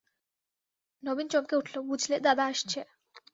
[1.03, 2.79] নবীন চমকে উঠল, বুঝলে দাদা আসছে।